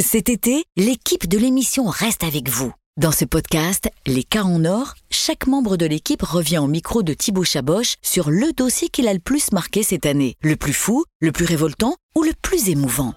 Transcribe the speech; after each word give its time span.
Cet 0.00 0.28
été, 0.28 0.64
l'équipe 0.76 1.28
de 1.28 1.38
l'émission 1.38 1.84
reste 1.84 2.24
avec 2.24 2.48
vous. 2.48 2.72
Dans 2.96 3.12
ce 3.12 3.24
podcast, 3.24 3.88
Les 4.08 4.24
cas 4.24 4.42
en 4.42 4.64
or, 4.64 4.94
chaque 5.08 5.46
membre 5.46 5.76
de 5.76 5.86
l'équipe 5.86 6.22
revient 6.22 6.58
au 6.58 6.66
micro 6.66 7.04
de 7.04 7.14
Thibaut 7.14 7.44
Chaboch 7.44 7.94
sur 8.02 8.28
le 8.28 8.52
dossier 8.52 8.88
qu'il 8.88 9.06
a 9.06 9.14
le 9.14 9.20
plus 9.20 9.52
marqué 9.52 9.84
cette 9.84 10.04
année. 10.04 10.34
Le 10.42 10.56
plus 10.56 10.72
fou, 10.72 11.04
le 11.20 11.30
plus 11.30 11.44
révoltant 11.44 11.94
ou 12.16 12.24
le 12.24 12.32
plus 12.42 12.70
émouvant? 12.70 13.14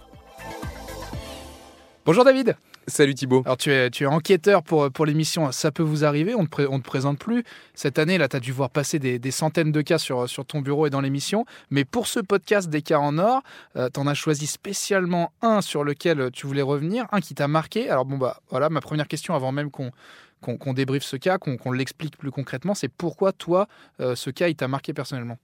Bonjour 2.05 2.24
David 2.24 2.55
Salut 2.90 3.16
Thibaut. 3.16 3.42
Alors 3.44 3.58
tu 3.58 3.70
es, 3.70 3.90
tu 3.90 4.06
es 4.06 4.08
enquêteur 4.08 4.64
pour, 4.64 4.90
pour 4.90 5.06
l'émission 5.06 5.52
Ça 5.52 5.74
peut 5.74 5.84
vous 5.84 6.06
arriver, 6.06 6.34
on 6.36 6.44
ne 6.44 6.48
te, 6.48 6.82
présente 6.82 7.20
plus. 7.20 7.44
Cette 7.74 8.00
année, 8.00 8.18
là, 8.18 8.30
tu 8.30 8.38
as 8.38 8.40
dû 8.40 8.54
voir 8.54 8.70
passer 8.70 8.98
des, 8.98 9.32
centaines 9.32 9.74
de 9.74 9.82
cas 9.82 9.98
sur, 9.98 10.30
sur 10.30 10.46
ton 10.46 10.62
bureau 10.62 10.88
et 10.88 10.90
dans 10.90 11.02
l'émission. 11.02 11.46
Mais 11.70 11.84
pour 11.84 12.08
ce 12.08 12.22
podcast 12.22 12.70
des 12.70 12.82
cas 12.82 13.00
en 13.00 13.18
or, 13.18 13.42
euh, 13.76 13.90
tu 13.94 14.00
en 14.00 14.08
as 14.08 14.14
choisi 14.14 14.48
spécialement 14.48 15.34
un 15.42 15.60
sur 15.60 15.84
lequel 15.84 16.32
tu 16.32 16.48
voulais 16.48 16.62
revenir, 16.62 17.08
un 17.12 17.20
qui 17.20 17.36
t'a 17.36 17.50
marqué. 17.50 17.90
Alors 17.90 18.05
bon, 18.05 18.18
bah 18.18 18.40
voilà, 18.50 18.70
ma 18.70 18.80
première 18.80 19.09
question 19.09 19.36
avant 19.36 19.52
même 19.52 19.70
qu'on 19.70 19.92
qu'on 20.40 20.58
qu 20.58 20.73
débriefe 20.73 21.04
ce 21.04 21.17
cas, 21.17 21.38
qu'on 21.40 21.58
qu 21.58 21.76
l'explique 21.76 22.16
plus 22.16 22.31
concrètement, 22.31 22.73
c'est 22.73 22.90
pourquoi 22.90 23.34
toi, 23.34 23.67
euh, 24.00 24.16
ce 24.16 24.30
cas, 24.30 24.48
il 24.48 24.56
t'a 24.56 24.70
marqué 24.70 24.94
personnellement? 24.94 25.38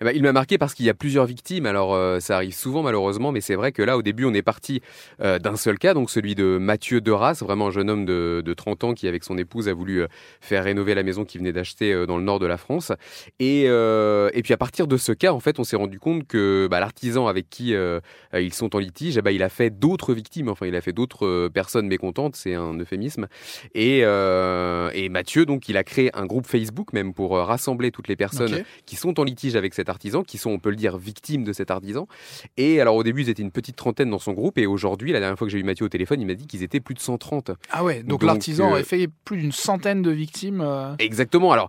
Eh 0.00 0.04
ben, 0.04 0.12
il 0.14 0.22
m'a 0.22 0.32
marqué 0.32 0.58
parce 0.58 0.74
qu'il 0.74 0.86
y 0.86 0.90
a 0.90 0.94
plusieurs 0.94 1.26
victimes. 1.26 1.66
Alors, 1.66 1.94
euh, 1.94 2.20
ça 2.20 2.36
arrive 2.36 2.54
souvent, 2.54 2.82
malheureusement, 2.82 3.32
mais 3.32 3.40
c'est 3.40 3.54
vrai 3.54 3.72
que 3.72 3.82
là, 3.82 3.96
au 3.96 4.02
début, 4.02 4.24
on 4.24 4.34
est 4.34 4.42
parti 4.42 4.80
euh, 5.20 5.38
d'un 5.38 5.56
seul 5.56 5.78
cas, 5.78 5.94
donc 5.94 6.10
celui 6.10 6.34
de 6.34 6.58
Mathieu 6.58 7.00
Deras, 7.00 7.40
vraiment 7.42 7.68
un 7.68 7.70
jeune 7.70 7.90
homme 7.90 8.04
de, 8.04 8.42
de, 8.44 8.54
30 8.54 8.84
ans 8.84 8.94
qui, 8.94 9.08
avec 9.08 9.24
son 9.24 9.38
épouse, 9.38 9.68
a 9.68 9.74
voulu 9.74 10.02
euh, 10.02 10.06
faire 10.40 10.64
rénover 10.64 10.94
la 10.94 11.02
maison 11.02 11.24
qu'il 11.24 11.40
venait 11.40 11.52
d'acheter 11.52 12.06
dans 12.06 12.16
le 12.16 12.22
nord 12.22 12.38
de 12.38 12.46
la 12.46 12.56
France. 12.56 12.92
Et, 13.38 13.64
et 13.64 14.42
puis, 14.42 14.52
à 14.52 14.56
partir 14.56 14.86
de 14.86 14.96
ce 14.96 15.12
cas, 15.12 15.32
en 15.32 15.40
fait, 15.40 15.58
on 15.58 15.64
s'est 15.64 15.76
rendu 15.76 15.98
compte 15.98 16.26
que 16.26 16.68
bah, 16.70 16.80
l'artisan 16.80 17.26
avec 17.26 17.48
qui 17.48 17.74
ils 18.34 18.54
sont 18.54 18.74
en 18.74 18.78
litige, 18.78 19.16
eh 19.16 19.22
ben, 19.22 19.30
il 19.30 19.42
a 19.42 19.48
fait 19.48 19.70
d'autres 19.70 20.14
victimes. 20.14 20.48
Enfin, 20.48 20.66
il 20.66 20.76
a 20.76 20.80
fait 20.80 20.92
d'autres 20.92 21.48
personnes 21.48 21.86
mécontentes, 21.86 22.36
c'est 22.36 22.54
un 22.54 22.74
euphémisme. 22.74 23.26
Et, 23.74 24.00
et 24.00 25.08
Mathieu, 25.08 25.46
donc, 25.46 25.68
il 25.68 25.76
a 25.76 25.84
créé 25.84 26.10
un 26.14 26.26
groupe 26.26 26.46
Facebook, 26.46 26.92
même 26.92 27.14
pour 27.14 27.36
rassembler 27.36 27.90
toutes 27.90 28.08
les 28.08 28.16
personnes 28.16 28.64
qui 28.86 28.96
sont 28.96 29.18
en 29.20 29.24
litige 29.24 29.56
avec 29.56 29.74
cet 29.80 29.88
artisan, 29.88 30.22
qui 30.22 30.36
sont, 30.38 30.50
on 30.50 30.58
peut 30.58 30.70
le 30.70 30.76
dire, 30.76 30.98
victimes 30.98 31.42
de 31.44 31.52
cet 31.52 31.70
artisan. 31.70 32.06
Et 32.56 32.80
alors 32.80 32.94
au 32.96 33.02
début, 33.02 33.22
ils 33.22 33.28
étaient 33.30 33.42
une 33.42 33.50
petite 33.50 33.76
trentaine 33.76 34.10
dans 34.10 34.18
son 34.18 34.32
groupe, 34.32 34.58
et 34.58 34.66
aujourd'hui, 34.66 35.12
la 35.12 35.20
dernière 35.20 35.38
fois 35.38 35.46
que 35.46 35.52
j'ai 35.52 35.58
eu 35.58 35.62
Mathieu 35.64 35.86
au 35.86 35.88
téléphone, 35.88 36.20
il 36.20 36.26
m'a 36.26 36.34
dit 36.34 36.46
qu'ils 36.46 36.62
étaient 36.62 36.80
plus 36.80 36.94
de 36.94 37.00
130. 37.00 37.52
Ah 37.70 37.82
ouais, 37.82 38.00
donc, 38.00 38.20
Donc, 38.20 38.22
l'artisan 38.24 38.74
euh, 38.74 38.80
a 38.80 38.82
fait 38.82 39.08
plus 39.24 39.38
d'une 39.38 39.52
centaine 39.52 40.02
de 40.02 40.10
victimes. 40.10 40.60
euh. 40.60 40.94
Exactement. 40.98 41.52
Alors. 41.52 41.68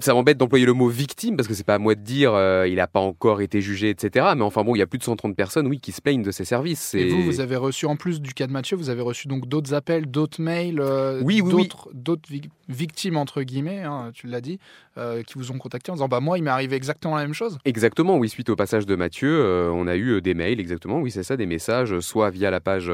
Ça 0.00 0.12
m'embête 0.14 0.38
d'employer 0.38 0.66
le 0.66 0.72
mot 0.72 0.88
victime 0.88 1.36
parce 1.36 1.46
que 1.48 1.54
c'est 1.54 1.64
pas 1.64 1.76
à 1.76 1.78
moi 1.78 1.94
de 1.94 2.00
dire 2.00 2.32
euh, 2.34 2.66
il 2.66 2.76
n'a 2.76 2.86
pas 2.86 3.00
encore 3.00 3.40
été 3.40 3.60
jugé, 3.60 3.90
etc. 3.90 4.26
Mais 4.36 4.42
enfin 4.42 4.64
bon, 4.64 4.74
il 4.74 4.78
y 4.78 4.82
a 4.82 4.86
plus 4.86 4.98
de 4.98 5.04
130 5.04 5.36
personnes, 5.36 5.66
oui, 5.68 5.78
qui 5.78 5.92
se 5.92 6.00
plaignent 6.00 6.22
de 6.22 6.30
ces 6.32 6.44
services. 6.44 6.94
Et 6.94 7.08
vous, 7.08 7.22
vous 7.22 7.40
avez 7.40 7.56
reçu, 7.56 7.86
en 7.86 7.96
plus 7.96 8.20
du 8.20 8.34
cas 8.34 8.46
de 8.46 8.52
Mathieu, 8.52 8.76
vous 8.76 8.90
avez 8.90 9.02
reçu 9.02 9.28
donc 9.28 9.46
d'autres 9.48 9.72
appels, 9.74 10.06
d'autres 10.10 10.40
mails, 10.42 10.80
euh, 10.80 11.20
Oui, 11.22 11.40
oui, 11.40 11.52
oui. 11.54 11.62
d'autres 11.62 11.90
d'autres 11.94 12.28
vic- 12.28 12.50
victimes, 12.68 13.16
entre 13.16 13.42
guillemets, 13.42 13.82
hein, 13.82 14.10
tu 14.14 14.26
l'as 14.26 14.40
dit, 14.40 14.58
euh, 14.98 15.22
qui 15.22 15.34
vous 15.36 15.52
ont 15.52 15.58
contacté 15.58 15.90
en 15.92 15.94
disant 15.94 16.08
Bah, 16.08 16.20
moi, 16.20 16.38
il 16.38 16.44
m'est 16.44 16.50
arrivé 16.50 16.74
exactement 16.76 17.14
la 17.16 17.22
même 17.22 17.34
chose. 17.34 17.58
Exactement, 17.64 18.16
oui, 18.18 18.28
suite 18.28 18.48
au 18.50 18.56
passage 18.56 18.86
de 18.86 18.96
Mathieu, 18.96 19.30
euh, 19.44 19.70
on 19.72 19.86
a 19.86 19.96
eu 19.96 20.20
des 20.20 20.34
mails, 20.34 20.58
exactement, 20.60 20.98
oui, 21.00 21.10
c'est 21.10 21.22
ça, 21.22 21.36
des 21.36 21.46
messages, 21.46 22.00
soit 22.00 22.30
via 22.30 22.50
la 22.50 22.60
page 22.60 22.90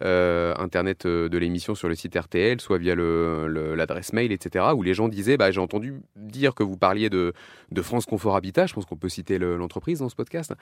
internet 0.00 1.06
de 1.06 1.38
l'émission 1.38 1.74
sur 1.74 1.88
le 1.88 1.94
site 1.94 2.16
RTL, 2.16 2.60
soit 2.60 2.78
via 2.78 2.94
le- 2.94 3.46
le- 3.48 3.74
l'adresse 3.74 4.12
mail, 4.12 4.32
etc., 4.32 4.66
où 4.74 4.82
les 4.82 4.94
gens 4.94 5.08
disaient, 5.08 5.36
bah, 5.36 5.50
j'ai 5.50 5.60
entendu 5.60 5.94
dire 6.16 6.37
que 6.54 6.62
vous 6.62 6.76
parliez 6.76 7.10
de, 7.10 7.32
de 7.70 7.82
France 7.82 8.06
Confort 8.06 8.36
Habitat, 8.36 8.66
je 8.66 8.74
pense 8.74 8.84
qu'on 8.86 8.96
peut 8.96 9.08
citer 9.08 9.38
le- 9.38 9.56
l'entreprise 9.56 9.98
dans 10.00 10.08
ce 10.08 10.14
podcast. 10.14 10.52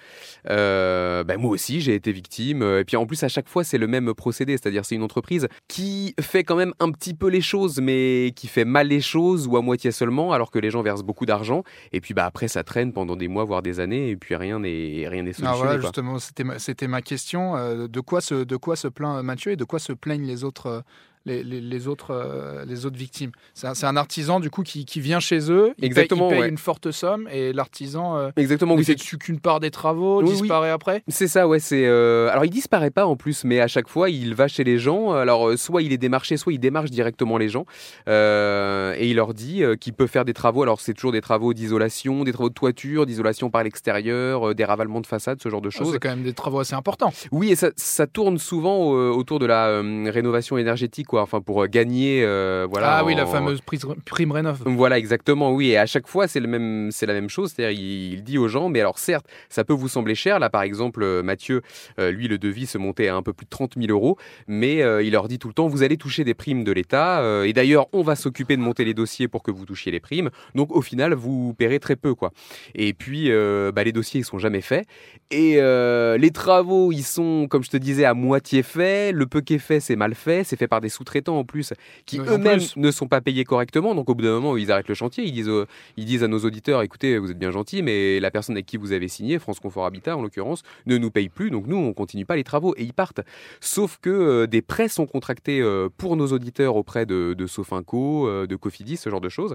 Euh, 0.48 1.24
bah, 1.24 1.36
moi 1.36 1.50
aussi, 1.50 1.80
j'ai 1.80 1.94
été 1.94 2.12
victime, 2.12 2.62
et 2.62 2.84
puis 2.84 2.96
en 2.96 3.06
plus, 3.06 3.22
à 3.22 3.28
chaque 3.28 3.48
fois, 3.48 3.64
c'est 3.64 3.78
le 3.78 3.86
même 3.86 4.14
procédé, 4.14 4.52
c'est-à-dire 4.52 4.84
c'est 4.84 4.94
une 4.94 5.02
entreprise 5.02 5.48
qui 5.68 6.14
fait 6.20 6.44
quand 6.44 6.56
même 6.56 6.72
un 6.80 6.91
petit 6.91 7.14
peu 7.14 7.28
les 7.28 7.41
choses, 7.41 7.80
mais 7.80 8.33
qui 8.36 8.46
fait 8.46 8.64
mal 8.64 8.88
les 8.88 9.00
choses, 9.00 9.46
ou 9.46 9.56
à 9.56 9.62
moitié 9.62 9.91
seulement, 9.91 10.33
alors 10.33 10.50
que 10.50 10.58
les 10.58 10.70
gens 10.70 10.83
versent 10.83 11.02
beaucoup 11.05 11.27
d'argent, 11.27 11.62
et 11.92 12.00
puis 12.00 12.14
bah, 12.14 12.24
après, 12.27 12.48
ça 12.48 12.64
traîne 12.64 12.92
pendant 12.92 13.17
des 13.17 13.28
mois, 13.28 13.45
voire 13.45 13.62
des 13.62 13.80
années, 13.80 14.11
et 14.11 14.17
puis 14.17 14.34
rien 14.36 14.58
n'est 14.61 15.06
rien 15.08 15.22
n'est 15.22 15.30
Ah, 15.30 15.34
solutionné. 15.34 15.58
voilà, 15.58 15.80
justement, 15.80 16.18
c'était 16.18 16.45
ma, 16.89 16.96
ma 16.96 17.02
question. 17.02 17.56
euh, 17.56 17.89
de, 17.89 18.01
quoi 18.01 18.20
se, 18.20 18.34
de 18.45 18.56
quoi 18.56 18.77
se 18.77 18.89
plaint 18.89 19.22
Mathieu 19.22 19.52
et 19.52 19.56
de 19.56 19.64
quoi 19.64 19.78
se 19.78 19.92
plaignent 19.92 20.27
les 20.27 20.45
autres, 20.45 20.67
euh, 20.67 20.80
les, 21.27 21.42
les- 21.45 21.61
les 21.61 21.89
autres, 21.89 22.13
euh, 22.13 22.64
les 22.64 22.87
autres 22.87 22.97
victimes 22.97 23.33
C'est 23.53 23.67
un, 23.67 23.75
un 23.89 23.97
artisan, 23.97 24.41
du 24.41 24.48
coup, 24.48 24.63
qui, 24.63 24.85
qui 24.87 25.01
vient 25.01 25.20
chez 25.20 25.51
eux, 25.51 25.73
il 25.77 25.81
paye- 25.81 25.87
Exactement, 25.87 26.29
il 26.29 26.33
paye, 26.33 26.41
ouais. 26.42 26.48
une 26.48 26.57
forte 26.59 26.91
somme, 26.92 27.29
et 27.31 27.53
l'artisan 27.53 28.17
euh, 28.17 28.31
Exactement, 28.37 28.73
ne 28.75 28.79
oui, 28.79 28.85
c'est 28.85 28.95
qu'une 29.19 29.41
part 29.41 29.61
des 29.61 29.70
travaux, 29.70 30.23
Oui, 30.23 30.29
oui. 30.31 30.41
disparaît 30.41 30.70
après. 30.70 31.03
C'est 31.09 31.29
ça, 31.29 31.47
ouais. 31.47 31.59
C'est 31.59 31.85
euh, 31.87 32.31
alors 32.31 32.45
il 32.45 32.51
disparaît 32.51 32.91
pas 32.91 33.05
en 33.07 33.17
plus, 33.17 33.45
mais 33.45 33.61
à 33.61 33.67
chaque 33.69 33.89
fois 33.89 34.09
il 34.09 34.35
va 34.35 34.48
chez 34.48 34.64
les 34.64 34.79
gens. 34.79 35.13
Alors 35.13 35.48
euh, 35.48 35.57
soit 35.57 35.83
il 35.83 35.92
est 35.92 35.98
démarché, 35.98 36.37
soit 36.37 36.53
il 36.53 36.59
démarche 36.61 36.91
directement 36.91 37.37
les 37.39 37.48
gens 37.48 37.67
et 38.07 39.08
il 39.11 39.17
leur 39.17 39.35
dit 39.35 39.63
qu'il 39.81 39.93
peut 39.95 40.07
faire 40.07 40.25
des 40.25 40.33
travaux. 40.35 40.63
Alors 40.63 40.81
c'est 40.81 40.95
toujours 40.95 41.13
des 41.13 41.20
travaux 41.20 41.53
d'isolation, 41.55 42.25
des 42.25 42.33
travaux 42.33 42.48
de 42.48 42.55
toiture, 42.55 43.07
d'isolation 43.07 43.51
par 43.51 43.64
l'extérieur, 43.64 44.55
des 44.55 44.64
ravalements 44.64 45.01
de 45.01 45.07
façade, 45.07 45.41
ce 45.43 45.48
genre 45.48 45.61
de 45.61 45.70
Ah, 45.75 45.77
choses. 45.79 45.93
c'est 45.93 45.98
quand 45.98 46.08
même 46.11 46.23
des 46.23 46.33
travaux 46.33 46.61
assez 46.61 46.75
importants. 46.75 47.13
Oui, 47.33 47.51
et 47.51 47.57
ça, 47.57 47.70
ça 47.77 48.07
tourne 48.07 48.39
souvent 48.39 48.91
autour 48.91 49.39
de 49.39 49.47
la 49.47 49.81
rénovation 50.11 50.57
énergétique, 50.58 51.07
quoi. 51.08 51.15
Enfin 51.22 51.40
pour 51.40 51.62
euh, 51.62 51.66
gagner, 51.66 52.22
euh, 52.24 52.66
voilà. 52.68 52.98
ah 52.98 53.04
oui, 53.04 53.14
la 53.14 53.27
fameuse 53.27 53.60
prime 54.04 54.32
rénov. 54.32 54.62
Voilà, 54.66 54.98
exactement, 54.98 55.52
oui. 55.52 55.70
Et 55.70 55.78
à 55.78 55.86
chaque 55.86 56.06
fois, 56.06 56.28
c'est 56.28 56.40
le 56.40 56.48
même, 56.48 56.90
c'est 56.92 57.06
la 57.06 57.14
même 57.14 57.28
chose. 57.28 57.52
C'est-à-dire, 57.54 57.78
il, 57.78 58.14
il 58.14 58.22
dit 58.24 58.38
aux 58.38 58.48
gens, 58.48 58.68
mais 58.68 58.80
alors 58.80 58.98
certes, 58.98 59.27
ça 59.48 59.64
peut 59.64 59.72
vous 59.72 59.88
sembler 59.88 60.14
cher. 60.14 60.38
Là, 60.38 60.50
par 60.50 60.62
exemple, 60.62 61.02
euh, 61.02 61.22
Mathieu, 61.22 61.62
euh, 61.98 62.10
lui, 62.10 62.28
le 62.28 62.38
devis 62.38 62.66
se 62.66 62.78
montait 62.78 63.08
à 63.08 63.16
un 63.16 63.22
peu 63.22 63.32
plus 63.32 63.44
de 63.44 63.50
30 63.50 63.74
000 63.77 63.90
euros, 63.90 64.16
mais 64.48 64.82
euh, 64.82 65.02
il 65.02 65.12
leur 65.12 65.28
dit 65.28 65.38
tout 65.38 65.48
le 65.48 65.54
temps, 65.54 65.68
vous 65.68 65.82
allez 65.82 65.96
toucher 65.96 66.24
des 66.24 66.34
primes 66.34 66.64
de 66.64 66.72
l'État. 66.72 67.22
et 67.44 67.52
d'ailleurs, 67.52 67.86
on 67.92 68.02
va 68.02 68.16
s'occuper 68.16 68.56
de 68.56 68.62
monter 68.62 68.84
les 68.84 68.94
dossiers 68.94 69.28
pour 69.28 69.42
que 69.42 69.50
vous 69.50 69.64
touchiez 69.64 69.92
les 69.92 70.00
primes. 70.00 70.30
Donc, 70.54 70.74
au 70.74 70.83
final, 70.83 71.14
vous 71.14 71.54
paierez 71.54 71.80
très 71.80 71.96
peu, 71.96 72.14
quoi. 72.14 72.33
Et 72.74 72.92
puis, 72.92 73.30
bah, 73.74 73.84
les 73.84 73.92
dossiers, 73.92 74.20
ils 74.20 74.24
sont 74.24 74.38
jamais 74.38 74.60
faits. 74.60 74.86
Et 75.30 75.56
les 75.56 76.30
travaux, 76.30 76.92
ils 76.92 77.02
sont, 77.02 77.46
comme 77.48 77.62
je 77.62 77.70
te 77.70 77.77
disais, 77.77 78.04
à 78.04 78.14
moitié 78.14 78.62
faits. 78.62 79.14
Le 79.14 79.27
peu 79.27 79.40
qui 79.40 79.54
est 79.54 79.58
fait, 79.58 79.80
c'est 79.80 79.96
mal 79.96 80.14
fait. 80.14 80.44
C'est 80.44 80.56
fait 80.56 80.68
par 80.68 80.80
des 80.80 80.88
sous-traitants 81.06 81.39
en 81.39 81.44
plus, 81.44 81.72
qui 82.05 82.18
Oui, 82.20 82.27
eux-mêmes 82.28 82.61
ne 82.77 82.90
sont 82.90 83.06
pas 83.06 83.20
payés 83.20 83.44
correctement. 83.44 83.94
Donc 83.94 84.11
au 84.11 84.14
bout 84.14 84.24
d'un 84.24 84.33
moment, 84.33 84.56
ils 84.56 84.72
arrêtent 84.72 84.89
le 84.89 84.94
chantier. 84.94 85.24
Ils 85.24 85.33
disent, 85.33 85.48
euh, 85.48 85.67
ils 85.96 86.05
disent 86.05 86.24
à 86.24 86.28
nos 86.28 86.40
auditeurs, 86.40 86.83
écoutez, 86.83 87.17
vous 87.18 87.30
êtes 87.30 87.39
bien 87.39 87.50
gentils, 87.52 87.83
mais 87.83 88.18
la 88.18 88.30
personne 88.33 88.56
avec 88.56 88.67
qui 88.67 88.77
vous 88.77 88.92
avez 88.92 89.06
signé, 89.08 89.39
France 89.39 89.61
Confort 89.61 89.86
Habitat 89.86 90.16
en 90.16 90.22
l'occurrence, 90.22 90.62
ne 90.86 90.98
nous 90.98 91.11
paye 91.12 91.28
plus. 91.28 91.50
Donc 91.50 91.66
nous, 91.68 91.77
on 91.77 91.92
continue 91.92 92.27
pas 92.27 92.34
les 92.36 92.42
travaux 92.45 92.74
et 92.77 92.83
ils 92.83 92.92
partent. 92.92 93.20
Sauf 93.61 93.98
que 94.02 94.11
euh, 94.11 94.46
des 94.46 94.62
prêts 94.62 94.89
sont 94.89 95.06
contractés 95.06 95.61
euh, 95.61 95.89
pour 95.96 96.16
nos 96.16 96.27
auditeurs 96.33 96.74
auprès 96.77 97.06
de, 97.06 97.34
de 97.39 97.46
Sofinco, 97.46 98.27
euh, 98.27 98.46
de 98.48 98.56
Cofidis, 98.56 98.96
ce 98.96 99.08
genre 99.11 99.20
de 99.20 99.28
choses. 99.28 99.55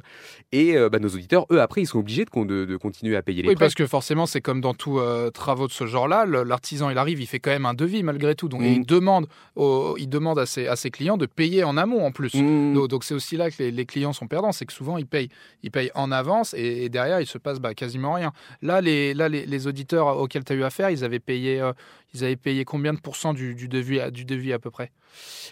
Et 0.53 0.75
bah, 0.89 0.99
nos 0.99 1.09
auditeurs, 1.09 1.45
eux, 1.51 1.59
après, 1.61 1.81
ils 1.81 1.85
sont 1.85 1.99
obligés 1.99 2.23
de, 2.25 2.43
de- 2.45 2.65
de 2.65 2.77
continuer 2.77 3.15
à 3.17 3.21
payer 3.21 3.41
les 3.41 3.49
Oui, 3.49 3.55
prêts. 3.55 3.65
parce 3.65 3.75
que 3.75 3.85
forcément, 3.85 4.25
c'est 4.25 4.41
comme 4.41 4.61
dans 4.61 4.73
tous 4.73 4.99
euh, 4.99 5.29
travaux 5.31 5.67
de 5.67 5.71
ce 5.71 5.85
genre-là, 5.85 6.25
l'artisan, 6.25 6.89
il 6.89 6.97
arrive, 6.97 7.19
il 7.21 7.25
fait 7.27 7.39
quand 7.39 7.51
même 7.51 7.65
un 7.65 7.73
devis 7.73 8.03
malgré 8.03 8.35
tout. 8.35 8.47
Donc, 8.47 8.61
Mm. 8.61 8.65
il 8.65 8.85
demande, 8.85 9.27
au- 9.55 9.95
il 9.97 10.07
demande 10.07 10.39
à, 10.39 10.45
ses, 10.45 10.67
à 10.67 10.75
ses 10.75 10.91
clients 10.91 11.17
de 11.17 11.25
payer 11.35 11.63
en 11.63 11.77
amont 11.77 12.05
en 12.05 12.11
plus. 12.11 12.33
Mmh. 12.33 12.87
Donc, 12.87 13.03
c'est 13.03 13.13
aussi 13.13 13.37
là 13.37 13.49
que 13.49 13.55
les, 13.59 13.71
les 13.71 13.85
clients 13.85 14.13
sont 14.13 14.27
perdants, 14.27 14.51
c'est 14.51 14.65
que 14.65 14.73
souvent 14.73 14.97
ils 14.97 15.07
payent, 15.07 15.29
ils 15.63 15.71
payent 15.71 15.91
en 15.95 16.11
avance 16.11 16.53
et, 16.53 16.83
et 16.83 16.89
derrière 16.89 17.19
il 17.19 17.27
se 17.27 17.37
passe 17.37 17.59
bah, 17.59 17.73
quasiment 17.73 18.13
rien. 18.13 18.31
Là, 18.61 18.81
les, 18.81 19.13
là, 19.13 19.29
les, 19.29 19.45
les 19.45 19.67
auditeurs 19.67 20.17
auxquels 20.17 20.43
tu 20.43 20.53
as 20.53 20.55
eu 20.55 20.63
affaire, 20.63 20.89
ils 20.89 21.03
avaient 21.03 21.19
payé, 21.19 21.59
euh, 21.59 21.73
ils 22.13 22.23
avaient 22.23 22.35
payé 22.35 22.65
combien 22.65 22.93
de 22.93 22.99
pourcents 22.99 23.33
du, 23.33 23.55
du 23.55 23.67
devis, 23.67 23.99
du 24.11 24.25
devis 24.25 24.53
à 24.53 24.59
peu 24.59 24.69
près? 24.71 24.91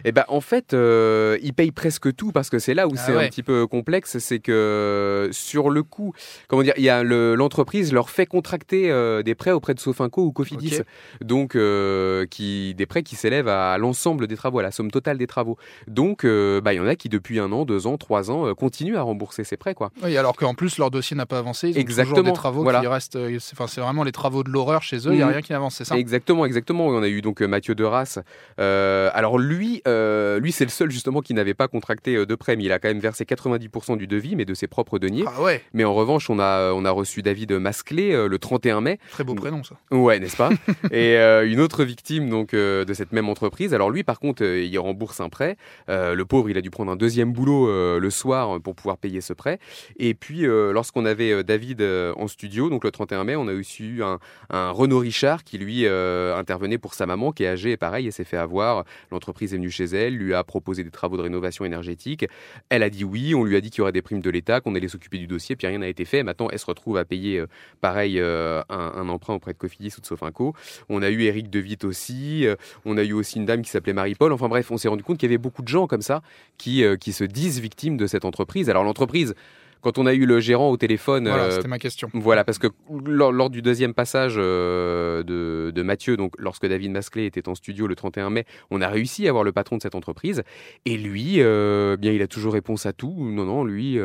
Eh 0.06 0.12
ben, 0.12 0.24
en 0.30 0.42
fait, 0.42 0.74
euh, 0.74 1.38
ils 1.42 1.54
payent 1.54 1.72
presque 1.72 2.16
tout 2.16 2.32
parce 2.32 2.50
que 2.50 2.60
c'est 2.60 2.74
là 2.74 2.88
où 2.88 2.92
Ah 2.96 3.00
c'est 3.06 3.16
ouais. 3.16 3.26
un 3.26 3.30
petit 3.30 3.44
peu 3.44 3.68
complexe. 3.68 4.18
C'est 4.20 4.40
que 4.40 5.30
sur 5.32 5.70
le 5.70 5.84
coup, 5.84 6.14
comment 6.48 6.64
dire, 6.64 6.74
il 6.78 6.84
y 6.84 6.90
a 6.90 7.04
le- 7.04 7.36
l'entreprise 7.36 7.92
leur 7.94 8.10
fait 8.10 8.26
contracter 8.26 8.92
euh, 8.92 9.24
des 9.24 9.36
prêts 9.36 9.52
auprès 9.52 9.74
de 9.74 9.80
Sofinco 9.80 10.24
ou 10.24 10.32
Cofidis, 10.32 10.82
donc 11.22 11.56
euh, 11.56 12.26
qui 12.28 12.74
des 12.76 12.86
prêts 12.86 13.04
qui 13.04 13.16
s'élèvent 13.16 13.48
à 13.48 13.78
l'ensemble 13.78 14.28
des 14.28 14.36
travaux, 14.36 14.60
à 14.60 14.64
la 14.64 14.72
somme 14.72 14.92
totale 14.92 15.18
des 15.18 15.28
travaux. 15.28 15.58
Donc, 15.88 16.24
euh, 16.24 16.62
bah, 16.62 16.74
il 16.74 16.78
y 16.78 16.80
en 16.80 16.88
a 16.88 16.96
qui 16.96 17.10
depuis 17.10 17.40
un 17.40 17.52
an, 17.52 17.66
deux 17.66 17.88
ans, 17.88 17.98
trois 17.98 18.32
ans 18.32 18.48
euh, 18.48 18.54
continuent 18.54 18.96
à 18.98 19.02
rembourser 19.02 19.44
ces 19.44 19.58
prêts, 19.58 19.74
quoi. 19.74 19.92
Oui, 20.04 20.16
alors 20.18 20.36
qu'en 20.36 20.54
plus 20.54 20.78
leur 20.78 20.92
dossier 20.92 21.16
n'a 21.18 21.26
pas 21.26 21.40
avancé, 21.40 21.68
ils 21.68 21.72
ont 21.72 21.74
toujours 21.74 21.82
Exactement, 21.90 22.24
des 22.24 22.34
travaux 22.34 22.64
voilà. 22.64 22.80
qui 22.80 22.88
restent. 22.88 23.16
euh, 23.16 23.38
c'est- 23.40 23.54
Enfin, 23.54 23.68
c'est 23.68 23.82
vraiment 23.82 24.04
les 24.04 24.12
travaux 24.12 24.44
de 24.44 24.50
l'horreur 24.50 24.82
chez 24.84 24.98
eux. 25.08 25.12
Il 25.12 25.18
n'y 25.18 25.22
a 25.22 25.26
Mhm. 25.26 25.32
rien 25.34 25.42
qui 25.42 25.52
n'avance, 25.52 25.76
c'est 25.76 25.84
ça? 25.86 25.98
Exactement, 25.98 26.46
exactement. 26.46 26.88
On 26.88 27.02
a 27.04 27.08
eu 27.10 27.22
donc 27.22 27.42
euh, 27.42 27.48
Mathieu 27.48 27.76
Deras. 27.76 28.20
Euh, 28.60 29.10
alors 29.14 29.38
lui, 29.38 29.49
euh, 29.88 30.40
lui 30.40 30.52
c'est 30.52 30.66
le 30.66 30.70
seul 30.70 30.92
justement 30.92 31.22
qui 31.22 31.34
n'avait 31.34 31.54
pas 31.54 31.68
contracté 31.68 32.16
euh, 32.16 32.26
de 32.26 32.36
prêt, 32.36 32.56
mais 32.56 32.64
il 32.64 32.72
a 32.72 32.80
quand 32.80 32.90
même 32.90 33.00
versé 33.00 33.24
90% 33.24 33.98
du 33.98 34.08
devis, 34.08 34.36
mais 34.36 34.46
de 34.46 34.54
ses 34.54 34.68
propres 34.68 35.00
deniers. 35.00 35.24
Ah 35.28 35.42
ouais, 35.42 35.64
Mais 35.74 35.84
en 35.84 35.94
revanche, 35.94 36.30
on 36.30 36.40
a, 36.40 36.72
on 36.74 36.86
a 36.86 36.92
reçu 36.92 37.22
David 37.22 37.52
Masclé 37.54 38.14
euh, 38.14 38.28
le 38.28 38.40
31 38.40 38.82
mai. 38.82 39.00
très 39.12 39.24
beau 39.24 39.36
prénom 39.36 39.64
ça. 39.64 39.76
Ouais, 39.92 40.20
n'est-ce 40.20 40.38
pas 40.38 40.50
Et 40.92 41.18
euh, 41.18 41.50
une 41.50 41.60
autre 41.60 41.84
victime 41.84 42.30
donc 42.30 42.54
euh, 42.54 42.86
de 42.86 42.94
cette 42.94 43.12
même 43.12 43.30
entreprise. 43.30 43.74
Alors 43.74 43.90
lui, 43.90 44.04
par 44.04 44.20
contre, 44.20 44.44
il 44.44 44.78
rembourse 44.78 45.20
un 45.22 45.30
prêt. 45.30 45.58
le 45.88 46.24
pauvre, 46.24 46.50
il 46.50 46.58
a 46.58 46.62
dû 46.62 46.70
prendre 46.70 46.92
un 46.92 46.96
deuxième 46.96 47.32
boulot 47.32 48.00
le 48.00 48.10
soir 48.10 48.60
pour 48.62 48.76
pouvoir 48.76 48.98
payer 48.98 49.22
ce 49.22 49.34
prêt. 49.34 49.60
Et 49.98 50.14
puis, 50.14 50.44
lorsqu'on 50.44 51.06
avait 51.06 51.44
David 51.44 51.82
en 51.82 52.28
studio, 52.28 52.70
donc 52.70 52.84
le 52.84 52.92
31 52.92 53.24
mai, 53.24 53.36
on 53.36 53.48
a 53.48 53.54
aussi 53.54 53.84
eu 53.86 54.04
un, 54.04 54.20
un 54.50 54.72
Renaud 54.72 55.00
Richard 55.00 55.44
qui 55.44 55.58
lui 55.58 55.88
intervenait 55.88 56.78
pour 56.78 56.94
sa 56.94 57.06
maman 57.06 57.32
qui 57.32 57.44
est 57.44 57.48
âgée 57.48 57.72
et 57.72 57.78
pareil, 57.78 58.06
elle 58.08 58.14
s'est 58.14 58.24
fait 58.24 58.38
avoir. 58.38 58.86
L'entreprise 59.12 59.39
est 59.46 59.48
venue 59.48 59.72
chez 59.72 59.86
elle, 59.86 60.16
lui 60.16 60.34
a 60.34 60.44
proposé 60.44 60.84
des 60.84 60.92
travaux 60.92 61.18
de 61.18 61.22
rénovation 61.22 61.66
énergétique. 61.66 62.26
Elle 62.70 62.84
a 62.84 62.90
dit 62.90 63.04
oui, 63.04 63.36
on 63.36 63.44
lui 63.44 63.56
a 63.56 63.62
dit 63.62 63.70
qu'il 63.70 63.80
y 63.80 63.82
aurait 63.82 63.92
des 63.92 64.02
primes 64.02 64.22
de 64.22 64.30
l'État, 64.30 64.62
qu'on 64.62 64.76
allait 64.76 64.88
s'occuper 64.88 65.18
du 65.18 65.28
dossier, 65.28 65.56
puis 65.56 65.68
rien 65.68 65.80
n'a 65.80 65.88
été 65.88 66.06
fait. 66.06 66.24
Maintenant, 66.24 66.50
elle 66.52 66.60
se 66.60 66.66
retrouve 66.66 66.98
à 66.98 67.06
payer 67.06 67.44
pareil 67.82 68.20
un, 68.20 68.64
un, 68.70 69.10
emprunt 69.10 69.36
auprès 69.36 69.54
de 69.54 69.58
Cofidis 69.58 69.94
ou 69.98 70.02
de 70.02 70.06
Sofinco. 70.06 70.54
On 70.90 71.02
a 71.02 71.10
eu 71.10 71.24
Eric 71.24 71.50
De 71.50 71.60
Witt 71.60 71.84
aussi. 71.84 72.46
Euh, 72.46 72.56
on 72.86 72.98
a 72.98 73.04
eu 73.04 73.14
aussi 73.14 73.38
une 73.38 73.46
dame 73.46 73.62
qui 73.62 73.70
s'appelait 73.70 73.94
Marie-Paul. 73.94 74.32
Enfin 74.32 74.48
bref, 74.48 74.72
on 74.72 74.78
s'est 74.78 74.88
rendu 74.88 75.04
compte 75.04 75.18
qu'il 75.18 75.30
y 75.30 75.32
avait 75.32 75.38
beaucoup 75.38 75.62
de 75.62 75.68
gens 75.68 75.88
comme 75.88 76.02
ça 76.02 76.22
qui, 76.58 76.84
euh, 76.84 76.96
qui 76.96 77.14
se 77.14 77.24
disent 77.24 77.60
victimes 77.60 77.98
de 77.98 78.08
cette 78.08 78.26
entreprise. 78.26 78.70
Alors 78.70 78.84
l'entreprise, 78.84 79.36
quand 79.82 79.98
on 79.98 80.06
a 80.06 80.14
eu 80.14 80.26
le 80.26 80.40
gérant 80.40 80.70
au 80.70 80.78
téléphone. 80.78 81.28
Voilà, 81.28 81.46
euh, 81.46 81.52
c'était 81.52 81.68
ma 81.68 81.80
question. 81.80 82.10
Voilà, 82.14 82.44
parce 82.44 82.58
que 82.58 82.68
lors, 83.06 83.50
du 83.50 83.62
deuxième 83.62 83.94
passage 83.94 84.36
euh, 84.38 85.24
de, 85.24 85.82
Mathieu, 85.82 86.18
donc 86.18 86.34
lorsque 86.38 86.68
David 86.68 86.92
Masclé 86.92 87.26
était 87.26 87.48
en 87.48 87.56
studio 87.56 87.88
le 87.88 87.96
31 87.96 88.30
mai, 88.30 88.46
on 88.70 88.82
a 88.82 88.88
réussi 88.88 89.26
à 89.26 89.30
avoir 89.30 89.44
le 89.44 89.52
patron 89.52 89.78
de 89.78 89.82
cette 89.82 89.96
entreprise. 89.96 90.44
Et 90.86 90.98
lui, 90.98 91.36
euh, 91.38 91.98
bien, 91.98 92.12
il 92.12 92.22
a 92.22 92.28
toujours 92.28 92.54
réponse 92.54 92.86
à 92.86 92.94
tout. 92.94 93.16
Non, 93.18 93.46
non, 93.46 93.64
lui, 93.64 93.98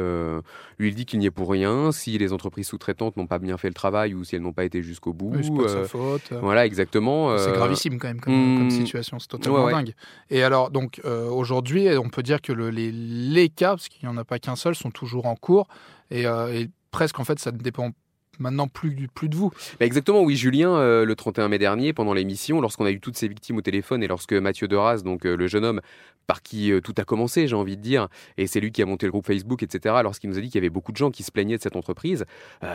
lui 0.79 0.89
il 0.89 0.95
dit 0.95 1.05
qu'il 1.05 1.19
n'y 1.19 1.27
est 1.27 1.31
pour 1.31 1.51
rien. 1.51 1.93
Si 1.93 2.17
les 2.19 2.33
entreprises 2.33 2.69
sous-traitantes 2.69 3.17
n'ont 3.17 3.27
pas 3.27 3.39
bien 3.39 3.57
fait 3.57 3.69
le 3.69 3.75
travail 3.75 4.15
ou 4.15 4.25
si 4.25 4.37
elles 4.37 4.43
n'ont 4.43 4.53
pas 4.53 4.65
été 4.65 4.83
jusqu'au 4.83 5.13
bout. 5.13 5.33
Oui, 5.35 5.41
c'est 5.43 5.55
pas 5.55 5.63
de 5.63 5.69
sa 5.69 5.85
faute. 5.85 6.33
Voilà, 6.41 6.67
exactement. 6.67 7.37
C'est 7.37 7.53
gravissime 7.53 7.99
quand 7.99 8.09
même 8.09 8.21
comme, 8.21 8.67
hmm. 8.67 8.71
situation. 8.71 9.19
C'est 9.19 9.29
totalement 9.29 9.71
dingue. 9.71 9.95
Et 10.31 10.43
alors, 10.43 10.71
donc 10.71 11.01
aujourd'hui, 11.05 11.89
on 11.99 12.09
peut 12.09 12.23
dire 12.23 12.41
que 12.41 12.53
les, 12.53 12.93
les 12.93 13.49
cas, 13.49 13.71
parce 13.71 13.89
qu'il 13.89 14.09
n'y 14.09 14.15
en 14.15 14.17
a 14.17 14.25
pas 14.25 14.39
qu'un 14.39 14.57
seul, 14.57 14.75
sont 14.75 14.91
toujours 14.91 15.27
en 15.27 15.35
cours. 15.35 15.64
Euh, 16.13 16.53
et, 16.53 16.71
presque, 16.91 17.19
en 17.19 17.25
fait, 17.25 17.39
ça 17.39 17.53
ne 17.53 17.59
dépend 17.59 17.91
maintenant 18.39 18.67
plus, 18.67 19.09
plus 19.15 19.29
de 19.29 19.37
vous. 19.37 19.51
Bah, 19.79 19.87
exactement, 19.87 20.23
oui, 20.23 20.37
Julien, 20.37 20.75
euh, 20.75 21.05
le 21.05 21.15
31 21.15 21.49
mai 21.49 21.59
dernier, 21.59 21.93
pendant 21.93 22.15
l'émission, 22.15 22.61
lorsqu'on 22.61 22.85
a 22.85 22.91
eu 22.91 22.99
toutes 22.99 23.17
ces 23.17 23.29
victimes 23.29 23.59
au 23.59 23.63
téléphone 23.63 24.03
et 24.03 24.09
lorsque 24.09 24.33
Mathieu 24.33 24.67
Deras, 24.67 25.03
donc 25.03 25.25
euh, 25.25 25.37
le 25.37 25.47
jeune 25.47 25.65
homme 25.65 25.81
par 26.27 26.43
qui 26.43 26.73
tout 26.83 26.95
a 26.97 27.05
commencé, 27.05 27.47
j'ai 27.47 27.55
envie 27.55 27.77
de 27.77 27.83
dire, 27.83 28.09
et 28.39 28.47
c'est 28.47 28.59
lui 28.59 28.73
qui 28.73 28.81
a 28.81 28.87
monté 28.87 29.05
le 29.05 29.13
groupe 29.13 29.27
Facebook, 29.27 29.63
etc., 29.63 29.97
lorsqu'il 30.03 30.31
nous 30.31 30.39
a 30.39 30.41
dit 30.41 30.47
qu'il 30.47 30.55
y 30.55 30.59
avait 30.59 30.71
beaucoup 30.71 30.91
de 30.91 30.97
gens 30.97 31.11
qui 31.11 31.23
se 31.23 31.31
plaignaient 31.31 31.59
de 31.59 31.63
cette 31.63 31.77
entreprise, 31.77 32.25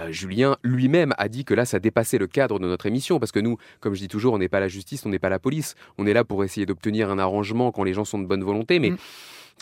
Julien 0.10 0.58
lui-même 0.64 1.16
a 1.18 1.28
dit 1.30 1.46
que 1.46 1.56
là, 1.56 1.66
ça 1.66 1.80
dépassait 1.80 2.20
le 2.20 2.28
cadre 2.28 2.60
de 2.60 2.68
notre 2.68 2.86
émission, 2.86 3.18
parce 3.18 3.32
que 3.32 3.40
nous, 3.40 3.58
comme 3.80 3.96
je 3.96 4.02
dis 4.02 4.08
toujours, 4.08 4.36
on 4.36 4.38
n'est 4.38 4.50
pas 4.50 4.60
la 4.60 4.68
justice, 4.68 5.04
on 5.08 5.10
n'est 5.10 5.18
pas 5.18 5.30
la 5.30 5.40
police, 5.40 5.74
on 5.98 6.06
est 6.06 6.14
là 6.14 6.24
pour 6.24 6.44
essayer 6.44 6.68
d'obtenir 6.68 7.10
un 7.10 7.18
arrangement 7.18 7.72
quand 7.72 7.84
les 7.84 7.96
gens 7.96 8.06
sont 8.06 8.20
de 8.20 8.28
bonne 8.28 8.44
volonté, 8.44 8.78
mais... 8.78 8.92
Mm 8.92 8.98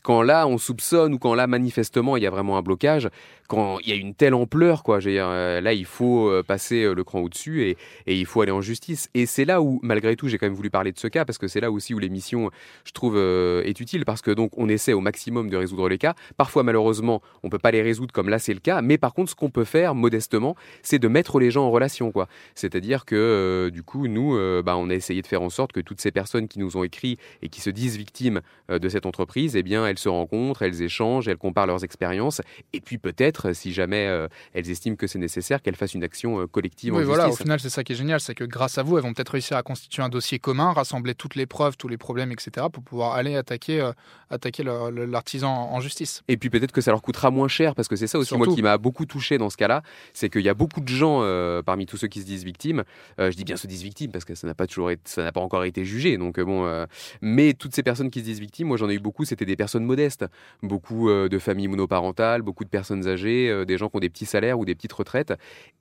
quand 0.08 0.22
là 0.22 0.48
on 0.48 0.58
soupçonne 0.58 1.16
ou 1.16 1.20
quand 1.20 1.36
là 1.36 1.48
manifestement 1.48 2.16
il 2.16 2.24
y 2.24 2.26
a 2.26 2.30
vraiment 2.30 2.58
un 2.58 2.62
blocage, 2.62 3.10
quand 3.50 3.80
il 3.80 3.90
y 3.90 3.92
a 3.92 3.96
une 3.96 4.14
telle 4.14 4.34
ampleur, 4.34 4.84
quoi, 4.84 5.00
euh, 5.06 5.60
là 5.60 5.74
il 5.74 5.84
faut 5.84 6.30
euh, 6.30 6.44
passer 6.44 6.84
euh, 6.84 6.94
le 6.94 7.04
cran 7.04 7.20
au-dessus 7.20 7.64
et, 7.64 7.78
il 8.08 8.26
faut 8.26 8.42
aller 8.42 8.54
en 8.54 8.62
justice. 8.62 9.10
Et 9.14 9.26
c'est 9.26 9.44
là 9.44 9.62
où, 9.62 9.80
malgré 9.84 10.16
tout, 10.16 10.30
j'ai 10.30 10.38
quand 10.38 10.46
même 10.46 10.56
voulu 10.56 10.70
parler 10.70 10.94
de 10.94 11.00
ce 11.00 11.10
cas 11.10 11.26
parce 11.26 11.38
que 11.38 11.48
c'est 11.50 11.60
là 11.60 11.72
aussi 11.72 11.94
où 11.94 12.00
l'émission, 12.00 12.52
je 12.86 12.92
trouve, 12.94 13.18
est 13.18 13.80
utile 13.82 14.06
parce 14.06 14.22
que 14.22 14.32
donc 14.32 14.52
on 14.58 14.70
essaie 14.70 14.94
au 14.94 15.02
maximum 15.02 15.50
de 15.50 15.58
résoudre 15.58 15.90
les 15.90 15.98
cas. 15.98 16.16
Parfois, 16.38 16.64
malheureusement, 16.64 17.22
on 17.44 17.50
peut 17.50 17.60
pas 17.60 17.72
les 17.72 17.82
résoudre 17.82 18.14
comme 18.14 18.30
là 18.30 18.40
c'est 18.40 18.54
le 18.54 18.62
cas, 18.62 18.82
mais 18.82 18.98
par 18.98 19.14
contre, 19.14 19.32
ce 19.32 19.36
qu'on 19.36 19.50
peut 19.50 19.66
faire 19.66 19.94
modestement, 19.94 20.56
c'est 20.84 21.00
de 21.00 21.08
mettre 21.10 21.40
les 21.40 21.52
gens 21.52 21.66
en 21.66 21.72
relation, 21.72 22.14
quoi. 22.14 22.30
C'est-à-dire 22.56 23.04
que 23.04 23.70
du 23.74 23.84
coup, 23.84 24.08
nous, 24.08 24.38
bah, 24.64 24.78
on 24.78 24.90
a 24.90 24.94
essayé 24.94 25.22
de 25.22 25.28
faire 25.28 25.42
en 25.42 25.50
sorte 25.50 25.74
que 25.74 25.82
toutes 25.82 26.00
ces 26.00 26.12
personnes 26.12 26.48
qui 26.48 26.60
nous 26.60 26.78
ont 26.78 26.84
écrit 26.84 27.18
et 27.42 27.50
qui 27.50 27.60
se 27.60 27.70
disent 27.70 27.98
victimes 27.98 28.42
de 28.70 28.90
cette 28.90 29.06
entreprise, 29.06 29.56
eh 29.56 29.64
bien, 29.64 29.86
elles 29.86 29.97
se 30.00 30.10
rencontrent, 30.10 30.62
elles 30.62 30.82
échangent, 30.82 31.28
elles 31.28 31.38
comparent 31.38 31.68
leurs 31.68 31.84
expériences, 31.84 32.42
et 32.74 32.82
puis 32.82 32.98
peut-être, 32.98 33.54
si 33.54 33.74
jamais 33.74 34.08
euh, 34.08 34.28
elles 34.54 34.70
estiment 34.70 34.96
que 34.96 35.08
c'est 35.08 35.20
nécessaire, 35.20 35.62
qu'elles 35.62 35.76
fassent 35.76 35.94
une 35.94 36.04
action 36.04 36.42
euh, 36.42 36.48
collective 36.48 36.94
oui, 36.94 37.04
en 37.04 37.06
voilà, 37.06 37.26
justice. 37.26 37.42
Au 37.42 37.44
final, 37.44 37.60
c'est 37.60 37.70
ça 37.70 37.84
qui 37.84 37.94
est 37.94 37.96
génial, 37.96 38.20
c'est 38.20 38.36
que 38.36 38.44
grâce 38.44 38.78
à 38.78 38.84
vous, 38.84 38.98
elles 38.98 39.04
vont 39.04 39.14
peut-être 39.14 39.30
réussir 39.30 39.58
à 39.58 39.64
constituer 39.64 40.04
un 40.04 40.10
dossier 40.10 40.40
commun, 40.40 40.74
rassembler 40.74 41.16
toutes 41.16 41.36
les 41.36 41.46
preuves, 41.46 41.78
tous 41.78 41.88
les 41.88 41.98
problèmes, 41.98 42.32
etc., 42.32 42.68
pour 42.72 42.84
pouvoir 42.84 43.14
aller 43.14 43.36
attaquer, 43.36 43.82
euh, 43.82 43.92
attaquer 44.30 44.64
l'artisan 44.64 45.52
en 45.72 45.80
justice. 45.80 46.24
Et 46.28 46.38
puis 46.38 46.50
peut-être 46.50 46.72
que 46.72 46.82
ça 46.82 46.92
leur 46.92 47.02
coûtera 47.02 47.32
moins 47.32 47.48
cher, 47.48 47.76
parce 47.76 47.88
que 47.88 47.96
c'est 47.96 48.08
ça 48.08 48.18
aussi 48.18 48.36
moi 48.36 48.48
qui 48.48 48.62
m'a 48.62 48.78
beaucoup 48.78 49.06
touché 49.06 49.38
dans 49.38 49.50
ce 49.50 49.58
cas-là, 49.58 49.82
c'est 50.14 50.30
qu'il 50.30 50.42
y 50.42 50.50
a 50.50 50.54
beaucoup 50.54 50.82
de 50.82 50.88
gens 50.88 51.22
parmi 51.64 51.86
tous 51.86 51.98
ceux 51.98 52.08
qui 52.08 52.22
se 52.22 52.26
disent 52.26 52.44
victimes. 52.44 52.84
je 53.18 53.30
dis 53.30 53.44
bien 53.44 53.58
se 53.58 53.68
disent 53.68 53.84
victimes 53.84 54.12
parce 54.12 54.26
que 54.26 54.36
ça 54.36 54.48
n'a 54.48 54.54
pas 54.54 54.68
toujours, 54.68 54.92
ça 55.06 55.24
n'a 55.24 55.32
pas 55.32 55.42
encore 55.42 55.64
été 55.64 55.86
jugé. 55.86 56.18
Donc 56.18 56.40
bon, 56.40 56.86
mais 57.22 57.54
toutes 57.54 57.76
ces 57.76 57.84
personnes 57.84 58.10
qui 58.10 58.20
se 58.20 58.26
disent 58.26 58.40
victimes, 58.40 58.68
moi 58.68 58.78
j'en 58.78 58.90
ai 58.90 58.96
eu 58.96 59.00
beaucoup, 59.00 59.26
c'était 59.26 59.46
des 59.46 59.56
personnes 59.56 59.77
modestes, 59.86 60.26
beaucoup 60.64 61.10
euh, 61.10 61.30
de 61.30 61.40
familles 61.40 61.68
monoparentales, 61.68 62.42
beaucoup 62.42 62.64
de 62.64 62.70
personnes 62.70 63.08
âgées, 63.08 63.50
euh, 63.50 63.66
des 63.66 63.78
gens 63.78 63.90
qui 63.90 63.98
ont 63.98 64.00
des 64.00 64.10
petits 64.10 64.26
salaires 64.26 64.60
ou 64.60 64.66
des 64.66 64.76
petites 64.76 64.94
retraites, 64.94 65.34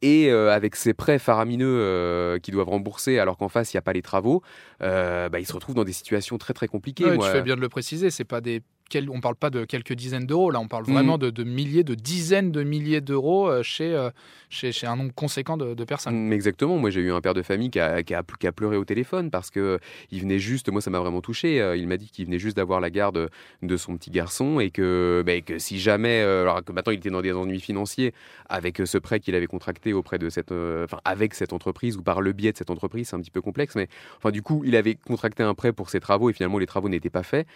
et 0.03 0.31
euh, 0.31 0.53
avec 0.53 0.77
ces 0.77 0.95
prêts 0.95 1.19
faramineux 1.19 2.39
qu'ils 2.43 2.55
doivent 2.55 2.69
rembourser 2.69 3.19
alors 3.19 3.37
qu'en 3.37 3.49
face 3.49 3.73
il 3.73 3.77
n'y 3.77 3.79
a 3.79 3.83
pas 3.83 3.93
les 3.93 4.03
travaux, 4.03 4.43
bah, 4.81 5.39
ils 5.39 5.47
se 5.47 5.53
retrouvent 5.53 5.75
dans 5.75 5.85
des 5.85 5.93
situations 5.93 6.39
très 6.39 6.55
très 6.55 6.69
compliquées. 6.69 7.05
Tu 7.05 7.27
fais 7.27 7.43
bien 7.43 7.57
de 7.57 7.61
le 7.61 7.69
préciser, 7.69 8.11
c'est 8.11 8.25
pas 8.25 8.41
des 8.41 8.63
on 8.95 9.17
ne 9.17 9.21
parle 9.21 9.37
pas 9.37 9.51
de 9.51 9.65
quelques 9.65 9.93
dizaines 9.93 10.27
d'euros, 10.27 10.51
là 10.51 10.61
on 10.61 10.69
parle 10.69 10.85
vraiment 10.85 11.17
mmh. 11.17 11.31
de, 11.31 11.45
milliers, 11.45 11.85
de 11.85 11.95
dizaines 11.95 12.53
de 12.53 12.63
milliers 12.63 13.01
d'euros 13.01 13.49
euh, 13.49 13.63
euh, 13.81 14.11
chez, 14.49 14.73
chez, 14.73 14.87
un 14.87 14.97
nombre 14.97 15.13
conséquent 15.15 15.57
de, 15.57 15.85
personnes. 15.85 16.29
Mmh, 16.29 16.33
exactement, 16.33 16.79
moi 16.79 16.91
j'ai 16.91 17.01
eu 17.01 17.13
un 17.13 17.21
père 17.21 17.35
de 17.35 17.43
famille 17.43 17.71
qui 17.71 17.81
a, 17.81 18.03
qui 18.03 18.15
a, 18.15 18.53
pleuré 18.53 18.77
au 18.77 18.85
téléphone 18.85 19.31
parce 19.31 19.51
que 19.51 19.79
il 20.11 20.21
venait 20.21 20.39
juste, 20.39 20.71
moi 20.71 20.81
ça 20.81 20.91
m'a 20.91 21.01
vraiment 21.01 21.21
touché, 21.21 21.61
euh, 21.61 21.77
il 21.77 21.89
m'a 21.89 21.97
dit 21.97 22.09
qu'il 22.09 22.27
venait 22.27 22.39
juste 22.39 22.57
d'avoir 22.57 22.81
la 22.81 22.91
garde 22.91 23.29
de 23.63 23.77
son 23.77 23.97
petit 23.97 24.11
garçon 24.11 24.61
et 24.61 24.71
que, 24.71 25.23
bah, 25.27 25.41
que 25.41 25.59
si 25.59 25.79
jamais, 25.79 26.21
alors 26.21 26.65
que 26.65 26.73
maintenant 26.73 26.93
il 26.93 26.99
était 26.99 27.11
dans 27.11 27.23
des 27.23 27.33
ennuis 27.33 27.61
financiers 27.61 28.15
avec 28.49 28.83
ce 28.85 28.99
prêt 28.99 29.21
qu'il 29.21 29.35
avait 29.35 29.47
contracté 29.47 29.93
auprès 29.93 30.19
de 30.19 30.29
cette, 30.29 30.53
enfin 30.53 31.01
avec 31.05 31.35
cette 31.35 31.53
entreprise 31.53 31.97
ou 31.97 32.03
par 32.03 32.21
le 32.21 32.33
biais 32.33 32.53
de 32.53 32.57
cette 32.57 32.71
entreprise, 32.71 33.09
c'est 33.09 33.17
un 33.17 33.21
petit 33.21 33.31
peu 33.31 33.43
complexe, 33.43 33.75
mais 33.75 33.89
enfin 34.17 34.31
du 34.31 34.43
coup 34.43 34.63
il 34.65 34.77
avait 34.77 34.95
contracté 34.95 35.43
un 35.43 35.55
prêt 35.55 35.73
pour 35.73 35.91
ses 35.91 36.01
travaux 36.01 36.31
et 36.31 36.33
finalement 36.33 36.59
les 36.59 36.67
travaux 36.67 36.89
n'étaient 36.89 37.11
pas 37.11 37.23
faits 37.23 37.47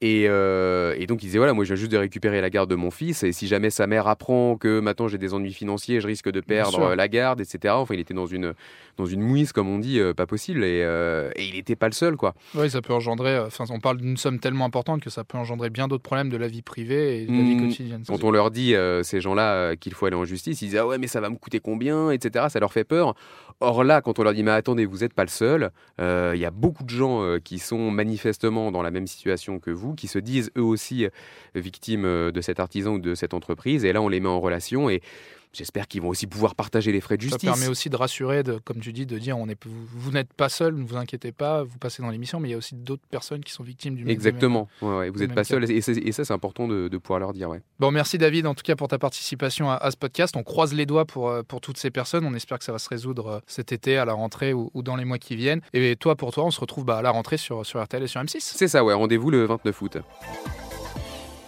et 0.00 0.26
euh, 0.28 0.79
et 0.96 1.06
donc 1.06 1.22
il 1.22 1.26
disait 1.26 1.38
voilà, 1.38 1.52
moi 1.52 1.64
je 1.64 1.68
viens 1.68 1.80
juste 1.80 1.92
de 1.92 1.96
récupérer 1.96 2.40
la 2.40 2.50
garde 2.50 2.70
de 2.70 2.74
mon 2.74 2.90
fils 2.90 3.22
et 3.22 3.32
si 3.32 3.46
jamais 3.46 3.70
sa 3.70 3.86
mère 3.86 4.08
apprend 4.08 4.56
que 4.56 4.80
maintenant 4.80 5.08
j'ai 5.08 5.18
des 5.18 5.34
ennuis 5.34 5.52
financiers, 5.52 6.00
je 6.00 6.06
risque 6.06 6.30
de 6.30 6.40
perdre 6.40 6.80
euh, 6.80 6.96
la 6.96 7.08
garde, 7.08 7.40
etc. 7.40 7.74
Enfin, 7.76 7.94
il 7.94 8.00
était 8.00 8.14
dans 8.14 8.26
une 8.26 8.54
dans 8.96 9.06
une 9.06 9.22
mouise 9.22 9.52
comme 9.52 9.68
on 9.68 9.78
dit, 9.78 9.98
euh, 9.98 10.12
pas 10.12 10.26
possible 10.26 10.64
et, 10.64 10.80
et 11.36 11.44
il 11.44 11.54
n'était 11.54 11.76
pas 11.76 11.86
le 11.86 11.92
seul 11.92 12.16
quoi. 12.16 12.34
Oui, 12.54 12.70
ça 12.70 12.82
peut 12.82 12.92
engendrer. 12.92 13.38
Enfin, 13.38 13.64
on 13.70 13.80
parle 13.80 13.98
d'une 13.98 14.16
somme 14.16 14.38
tellement 14.38 14.64
importante 14.64 15.02
que 15.02 15.10
ça 15.10 15.24
peut 15.24 15.38
engendrer 15.38 15.70
bien 15.70 15.88
d'autres 15.88 16.02
problèmes 16.02 16.30
de 16.30 16.36
la 16.36 16.48
vie 16.48 16.62
privée 16.62 17.22
et 17.22 17.26
de 17.26 17.32
la 17.32 17.42
vie 17.42 17.56
mmh. 17.56 17.68
quotidienne. 17.68 18.02
Quand 18.06 18.24
on 18.24 18.30
leur 18.30 18.50
dit 18.50 18.74
ces 19.02 19.20
gens-là 19.20 19.76
qu'il 19.76 19.94
faut 19.94 20.06
aller 20.06 20.16
en 20.16 20.24
justice, 20.24 20.60
ils 20.62 20.66
disent 20.66 20.76
ah 20.76 20.86
ouais 20.86 20.98
mais 20.98 21.06
ça 21.06 21.20
va 21.20 21.30
me 21.30 21.36
coûter 21.36 21.60
combien, 21.60 22.10
etc. 22.10 22.46
Ça 22.48 22.60
leur 22.60 22.72
fait 22.72 22.84
peur. 22.84 23.14
Or 23.60 23.84
là, 23.84 24.00
quand 24.00 24.18
on 24.18 24.22
leur 24.22 24.32
dit 24.32 24.42
mais 24.42 24.52
attendez, 24.52 24.86
vous 24.86 24.98
n'êtes 24.98 25.14
pas 25.14 25.24
le 25.24 25.28
seul, 25.28 25.70
il 25.98 26.38
y 26.38 26.44
a 26.44 26.50
beaucoup 26.50 26.84
de 26.84 26.90
gens 26.90 27.38
qui 27.42 27.58
sont 27.58 27.90
manifestement 27.90 28.70
dans 28.70 28.82
la 28.82 28.90
même 28.90 29.06
situation 29.06 29.58
que 29.58 29.70
vous, 29.70 29.94
qui 29.94 30.08
se 30.08 30.18
disent 30.18 30.50
eux 30.56 30.62
aussi 30.70 31.04
euh, 31.04 31.10
victimes 31.54 32.04
euh, 32.04 32.32
de 32.32 32.40
cet 32.40 32.60
artisan 32.60 32.94
ou 32.94 32.98
de 32.98 33.14
cette 33.14 33.34
entreprise. 33.34 33.84
Et 33.84 33.92
là, 33.92 34.00
on 34.02 34.08
les 34.08 34.20
met 34.20 34.28
en 34.28 34.40
relation 34.40 34.88
et 34.90 35.02
J'espère 35.52 35.88
qu'ils 35.88 36.00
vont 36.00 36.08
aussi 36.08 36.26
pouvoir 36.26 36.54
partager 36.54 36.92
les 36.92 37.00
frais 37.00 37.16
de 37.16 37.22
justice. 37.22 37.40
Ça 37.40 37.52
permet 37.52 37.68
aussi 37.68 37.90
de 37.90 37.96
rassurer, 37.96 38.42
de, 38.42 38.58
comme 38.64 38.78
tu 38.78 38.92
dis, 38.92 39.04
de 39.04 39.18
dire 39.18 39.36
on 39.36 39.48
est, 39.48 39.58
vous, 39.66 40.12
n'êtes 40.12 40.32
pas 40.32 40.48
seul, 40.48 40.74
ne 40.74 40.84
vous 40.84 40.96
inquiétez 40.96 41.32
pas, 41.32 41.64
vous 41.64 41.78
passez 41.78 42.02
dans 42.02 42.10
l'émission, 42.10 42.38
mais 42.38 42.48
il 42.48 42.52
y 42.52 42.54
a 42.54 42.58
aussi 42.58 42.76
d'autres 42.76 43.06
personnes 43.10 43.42
qui 43.42 43.52
sont 43.52 43.64
victimes 43.64 43.96
du 43.96 44.04
même 44.04 44.12
Exactement, 44.12 44.68
vous 44.80 45.10
n'êtes 45.18 45.34
pas 45.34 45.44
seul, 45.44 45.68
et, 45.70 45.80
ça 45.80 46.24
c'est 46.24 46.32
important 46.32 46.68
de, 46.68 46.88
pouvoir 46.98 47.18
leur 47.20 47.32
dire. 47.32 47.48
Ouais. 47.48 47.62
Bon, 47.78 47.90
merci 47.90 48.18
David 48.18 48.46
en 48.46 48.54
tout 48.54 48.62
cas 48.62 48.76
pour 48.76 48.88
ta 48.88 48.98
participation 48.98 49.70
à, 49.70 49.90
ce 49.90 49.96
podcast. 49.96 50.36
On 50.36 50.42
croise 50.42 50.72
les 50.72 50.86
doigts 50.86 51.04
pour, 51.04 51.28
euh, 51.28 51.42
pour 51.42 51.60
toutes 51.60 51.78
ces 51.78 51.90
personnes, 51.90 52.24
on 52.24 52.34
espère 52.34 52.58
que 52.58 52.64
ça 52.64 52.72
va 52.72 52.78
se 52.78 52.88
résoudre 52.88 53.42
cet 53.46 53.72
été, 53.72 53.96
à 53.96 54.04
la 54.04 54.12
rentrée 54.12 54.52
ou, 54.52 54.70
dans 54.74 54.96
les 54.96 55.04
mois 55.04 55.18
qui 55.18 55.36
viennent. 55.36 55.60
Et 55.72 55.96
toi, 55.96 56.14
pour 56.16 56.32
toi, 56.32 56.44
on 56.44 56.50
se 56.50 56.60
retrouve 56.60 56.84
bah, 56.84 56.98
à 56.98 57.02
la 57.02 57.10
rentrée 57.10 57.36
sur, 57.36 57.66
sur 57.66 57.82
RTL 57.82 58.02
et 58.02 58.06
sur 58.06 58.20
M6. 58.20 58.36
C'est 58.40 58.68
ça, 58.68 58.84
ouais, 58.84 58.94
rendez-vous 58.94 59.30
le 59.30 59.44
29 59.44 59.82
août. 59.82 59.98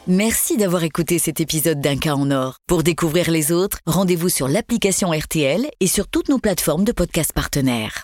Merci 0.09 0.57
d'avoir 0.57 0.83
écouté 0.83 1.21
cet 1.21 1.39
épisode 1.39 1.81
d'Un 1.81 1.97
cas 1.97 2.17
en 2.17 2.33
or. 2.33 2.57
Pour 2.67 2.83
découvrir 2.83 3.31
les 3.31 3.53
autres, 3.53 3.79
rendez-vous 3.87 4.29
sur 4.29 4.49
l'application 4.49 5.13
RTL 5.13 5.71
et 5.79 5.87
sur 5.87 6.09
toutes 6.09 6.29
nos 6.29 6.39
plateformes 6.39 6.83
de 6.83 6.91
podcasts 6.91 7.33
partenaires. 7.33 8.01